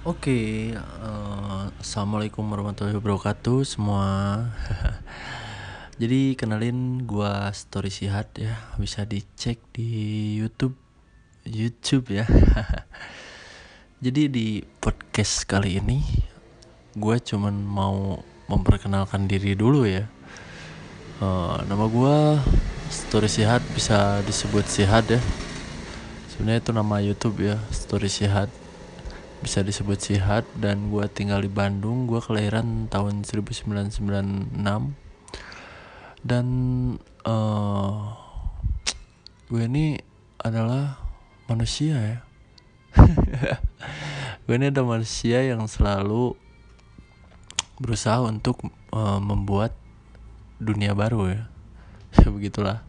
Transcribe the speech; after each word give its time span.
Oke, 0.00 0.72
eh, 0.72 1.64
assalamualaikum 1.76 2.40
warahmatullahi 2.48 2.96
wabarakatuh 2.96 3.68
semua. 3.68 4.08
Jadi 6.00 6.40
kenalin 6.40 7.04
gua 7.04 7.52
Story 7.52 7.92
Sihat 7.92 8.32
ya, 8.40 8.56
bisa 8.80 9.04
dicek 9.04 9.60
di 9.76 9.92
YouTube, 10.40 10.72
YouTube 11.44 12.16
ya. 12.16 12.24
Jadi 14.04 14.32
di 14.32 14.64
podcast 14.80 15.44
kali 15.44 15.76
ini, 15.76 16.00
gua 16.96 17.20
cuman 17.20 17.60
mau 17.60 18.24
memperkenalkan 18.48 19.28
diri 19.28 19.52
dulu 19.52 19.84
ya. 19.84 20.08
Eh, 21.20 21.56
nama 21.68 21.84
gua 21.92 22.40
Story 22.88 23.28
Sihat 23.28 23.60
bisa 23.76 24.24
disebut 24.24 24.64
Sihat 24.64 25.12
ya. 25.12 25.20
Sebenarnya 26.32 26.64
itu 26.64 26.72
nama 26.72 27.04
YouTube 27.04 27.44
ya, 27.44 27.60
Story 27.68 28.08
Sihat 28.08 28.59
bisa 29.40 29.64
disebut 29.64 29.96
sihat 29.96 30.44
dan 30.60 30.92
gue 30.92 31.04
tinggal 31.08 31.40
di 31.40 31.48
Bandung 31.48 32.04
gue 32.04 32.20
kelahiran 32.20 32.86
tahun 32.92 33.24
1996 33.24 34.52
dan 36.20 36.46
uh, 37.24 38.12
gue 39.48 39.62
ini 39.64 39.96
adalah 40.40 41.00
manusia 41.48 41.96
ya. 41.98 42.18
Gue 44.44 44.58
ini 44.58 44.66
ada 44.68 44.82
manusia 44.82 45.46
yang 45.46 45.64
selalu 45.70 46.34
berusaha 47.80 48.20
untuk 48.24 48.66
uh, 48.92 49.22
membuat 49.22 49.72
dunia 50.60 50.92
baru 50.92 51.30
ya 51.30 51.42
ya. 52.14 52.26
Begitulah. 52.34 52.82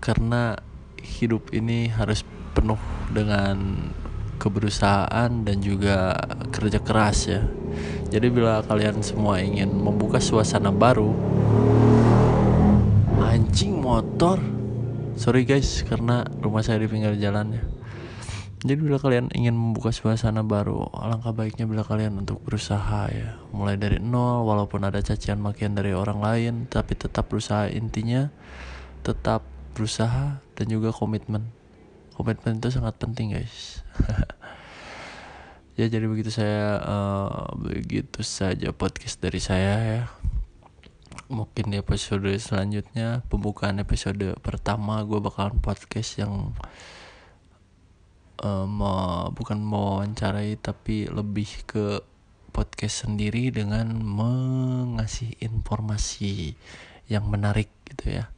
Karena 0.00 0.56
hidup 1.00 1.52
ini 1.52 1.88
harus 1.88 2.24
penuh 2.52 2.80
dengan 3.12 3.90
keberusahaan 4.40 5.28
dan 5.44 5.56
juga 5.60 6.16
kerja 6.48 6.80
keras 6.80 7.28
ya. 7.28 7.44
Jadi 8.08 8.26
bila 8.32 8.64
kalian 8.64 9.04
semua 9.04 9.38
ingin 9.44 9.68
membuka 9.70 10.18
suasana 10.18 10.72
baru, 10.72 11.12
anjing 13.20 13.76
motor. 13.76 14.40
Sorry 15.20 15.44
guys 15.44 15.84
karena 15.84 16.24
rumah 16.40 16.64
saya 16.64 16.80
di 16.80 16.88
pinggir 16.88 17.12
jalan 17.20 17.60
ya. 17.60 17.62
Jadi 18.60 18.76
bila 18.76 19.00
kalian 19.00 19.32
ingin 19.32 19.56
membuka 19.56 19.92
suasana 19.92 20.44
baru, 20.44 20.88
alangkah 20.92 21.32
baiknya 21.32 21.64
bila 21.68 21.84
kalian 21.84 22.20
untuk 22.24 22.40
berusaha 22.44 23.08
ya. 23.08 23.36
Mulai 23.52 23.76
dari 23.76 24.00
nol 24.00 24.44
walaupun 24.48 24.84
ada 24.84 25.00
cacian 25.00 25.40
makian 25.40 25.76
dari 25.76 25.92
orang 25.92 26.20
lain, 26.20 26.54
tapi 26.68 26.96
tetap 26.96 27.28
berusaha 27.28 27.68
intinya 27.72 28.32
tetap 29.00 29.44
berusaha 29.72 30.44
dan 30.56 30.66
juga 30.68 30.92
komitmen 30.92 31.59
komitmen 32.20 32.60
itu 32.60 32.68
sangat 32.68 33.00
penting 33.00 33.32
guys. 33.32 33.80
Ya 35.78 35.88
jadi 35.88 36.12
begitu 36.12 36.28
saya 36.28 36.76
uh, 36.84 37.56
begitu 37.56 38.20
saja 38.20 38.68
podcast 38.68 39.16
dari 39.16 39.40
saya 39.40 39.74
ya. 39.80 40.02
Mungkin 41.32 41.72
di 41.72 41.80
episode 41.80 42.28
selanjutnya 42.36 43.24
pembukaan 43.32 43.80
episode 43.80 44.36
pertama 44.44 45.00
gue 45.08 45.16
bakalan 45.24 45.56
podcast 45.56 46.20
yang 46.20 46.52
uh, 48.44 48.68
mau 48.68 49.32
bukan 49.32 49.56
mau 49.64 49.96
wawancarai 49.96 50.60
tapi 50.60 51.08
lebih 51.08 51.48
ke 51.64 52.04
podcast 52.52 53.08
sendiri 53.08 53.48
dengan 53.48 53.88
mengasih 54.04 55.32
informasi 55.40 56.60
yang 57.08 57.24
menarik 57.24 57.72
gitu 57.88 58.20
ya 58.20 58.28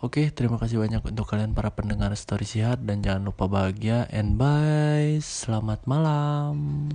Oke, 0.00 0.32
terima 0.32 0.56
kasih 0.56 0.80
banyak 0.80 1.04
untuk 1.12 1.28
kalian 1.28 1.52
para 1.52 1.68
pendengar 1.76 2.08
story 2.16 2.48
sihat 2.48 2.80
dan 2.88 3.04
jangan 3.04 3.28
lupa 3.28 3.44
bahagia 3.44 4.08
and 4.08 4.40
bye. 4.40 5.20
Selamat 5.20 5.84
malam. 5.84 6.88